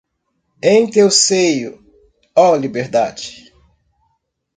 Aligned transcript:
Em 0.63 0.89
teu 0.89 1.11
seio, 1.11 1.79
ó 2.35 2.55
Liberdade 2.55 3.53